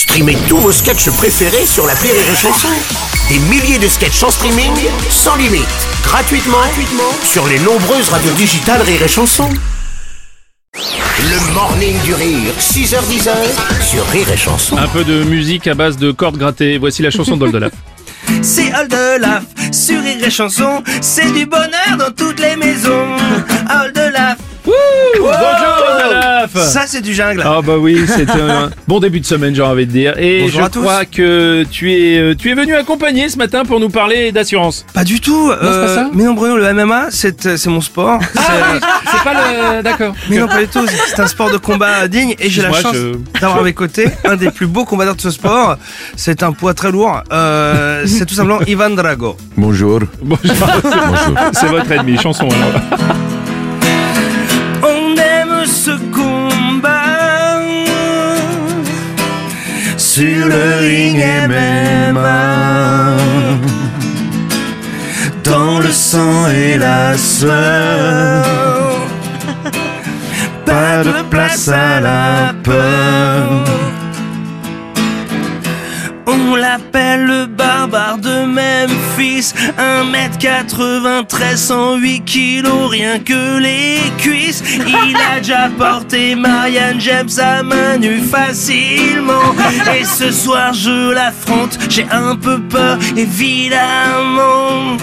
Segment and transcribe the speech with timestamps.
[0.00, 2.68] Streamez tous vos sketchs préférés sur la Rire et Chanson.
[3.28, 4.72] Des milliers de sketchs en streaming,
[5.10, 5.68] sans limite,
[6.02, 9.46] gratuitement, gratuitement sur les nombreuses radios digitales Rire et Chanson.
[10.74, 13.28] Le morning du rire, 6h10
[13.82, 14.78] sur Rire et Chanson.
[14.78, 16.78] Un peu de musique à base de cordes grattées.
[16.78, 17.72] Voici la chanson d'Oldelaf.
[18.42, 23.16] C'est Oldelaf sur Rire et Chanson, c'est du bonheur dans toutes les maisons.
[23.84, 24.38] Oldelaf.
[24.64, 27.42] Bonjour Oldelaf Ça c'est du jungle.
[27.44, 30.14] Ah bah oui, c'est un bon début de semaine, j'ai envie de dire.
[30.18, 30.80] Et Bonjour je à tous.
[30.80, 34.84] crois que tu es, euh, tu es venu accompagner ce matin pour nous parler d'assurance.
[34.94, 35.50] Pas du tout.
[35.52, 38.20] c'est pas ça mais non Bruno, le MMA, c'est euh, c'est mon sport.
[38.32, 39.82] C'est, euh, C'est pas le...
[39.82, 40.14] D'accord.
[40.28, 40.86] mais non pas du tout.
[41.08, 44.08] C'est un sport de combat digne et j'ai la chance je- d'avoir à mes côtés
[44.24, 45.76] un des plus beaux combattants de ce sport.
[46.16, 47.22] C'est un poids très lourd.
[47.32, 49.36] Euh, c'est tout simplement Ivan Drago.
[49.56, 50.00] Bonjour.
[50.22, 50.54] Bonjour.
[51.52, 53.10] C'est votre ennemi, chanson alors.
[60.20, 63.16] Sur le ring MMA.
[65.42, 68.44] Dans le sang et la sueur,
[70.66, 73.64] pas de place à la peur.
[76.26, 78.44] On l'appelle le barbare de
[79.20, 84.62] Memphis 1m93, 108 kilos, rien que les cuisses.
[84.86, 89.54] Il a déjà porté Marianne James à main nue facilement.
[89.94, 94.96] Et ce soir je l'affronte, j'ai un peu peur évidemment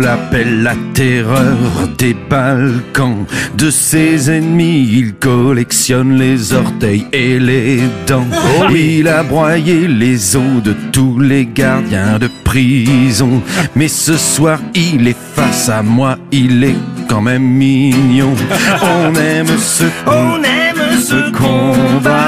[0.00, 1.56] l'appelle la terreur
[1.98, 3.26] des Balkans.
[3.56, 8.26] De ses ennemis, il collectionne les orteils et les dents.
[8.70, 13.42] Il a broyé les os de tous les gardiens de prison.
[13.74, 18.34] Mais ce soir, il est face à moi, il est quand même mignon.
[18.82, 22.19] On aime ce On aime ce combat.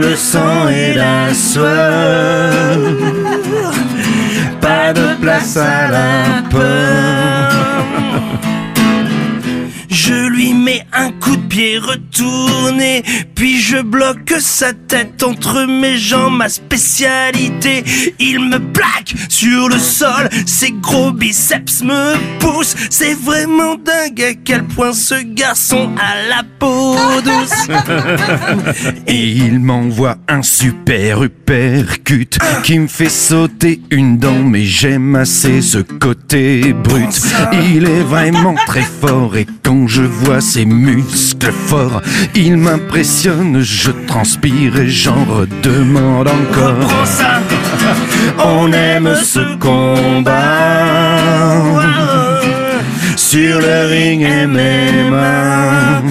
[0.00, 2.76] Le sang et la sueur.
[4.60, 7.86] Pas de place à la peur.
[9.88, 13.02] Je lui mets un coup de pied retourné,
[13.34, 17.84] puis je bloque sa tête entre mes jambes, ma spécialité.
[18.18, 22.76] Il me plaque sur le sol, ses gros biceps me poussent.
[22.90, 27.68] C'est vraiment dingue à quel point ce garçon a la peau douce.
[29.06, 35.62] Et il m'envoie un super uppercut qui me fait sauter une dent, mais j'aime assez
[35.62, 37.08] ce côté brut.
[37.74, 42.02] Il est vraiment très fort et quand je vois ses muscles forts,
[42.34, 47.06] il m'impressionne, je transpire et j'en redemande encore.
[47.06, 47.40] Ça,
[48.44, 50.26] On aime ce combat
[53.16, 56.02] sur le ring MMA.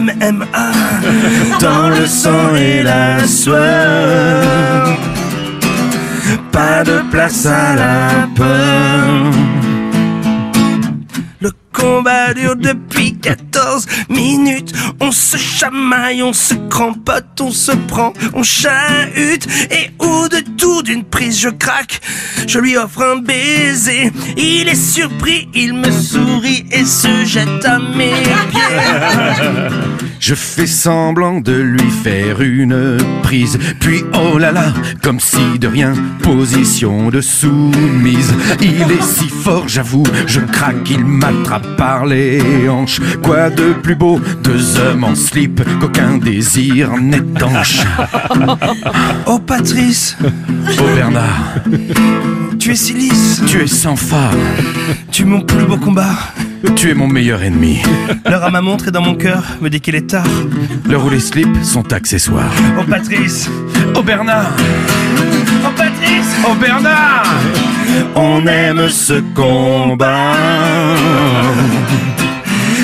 [0.00, 0.46] MMA.
[1.60, 4.42] dans le sang et la sueur.
[6.52, 9.30] Pas de place à la peur.
[11.40, 13.18] Le combat dure depuis
[13.60, 14.72] 14 minutes.
[15.00, 19.46] On se chamaille, on se crampote, on se prend, on chahute.
[19.70, 22.00] Et au détour d'une prise, je craque.
[22.46, 24.12] Je lui offre un baiser.
[24.36, 28.12] Il est surpris, il me sourit et se jette à mes
[28.50, 30.00] pieds.
[30.22, 34.72] Je fais semblant de lui faire une prise, puis oh là là,
[35.02, 38.32] comme si de rien, position de soumise.
[38.60, 43.00] Il est si fort, j'avoue, je craque, il m'attrape par les hanches.
[43.22, 47.80] Quoi de plus beau, deux hommes en slip, qu'aucun désir n'étanche.
[49.26, 51.54] Oh Patrice, Oh Bernard,
[52.58, 53.42] tu es si lisse.
[53.46, 54.34] tu es sans phare,
[55.10, 56.14] Tu es mon plus beau combat.
[56.76, 57.80] Tu es mon meilleur ennemi.
[58.28, 60.26] L'heure à ma montre est dans mon cœur, me dit qu'il est tard.
[60.88, 62.52] L'heure où les slips sont accessoires.
[62.78, 63.48] Oh Patrice,
[63.96, 64.50] Oh Bernard,
[65.64, 66.36] oh Patrice.
[66.48, 67.26] oh Bernard,
[68.14, 70.34] on aime ce combat.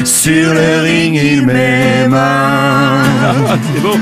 [0.04, 2.16] Sur le ring, il m'aime.
[3.74, 3.96] C'est beau.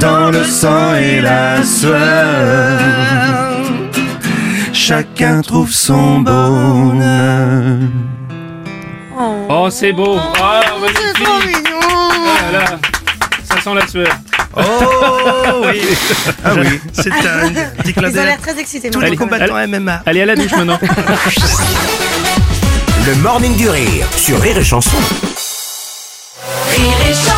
[0.00, 2.78] Dans le sang et la sueur,
[4.72, 7.76] chacun trouve son bonheur.
[9.48, 10.18] Oh, c'est beau.
[10.40, 11.26] Ah, magnifique.
[11.26, 12.78] Ah là là.
[13.44, 14.08] Ça sent la sueur.
[14.56, 14.60] Oh
[15.66, 15.80] oui
[16.44, 17.48] Ah oui, c'est un
[17.82, 18.90] petit clin Ils ont l'air très excités.
[18.90, 20.02] tous les Allez, combattants MMA.
[20.06, 20.78] Allez à la douche maintenant.
[23.06, 24.96] Le morning du rire sur Rire et Chanson.
[26.76, 27.37] Rire et chanson.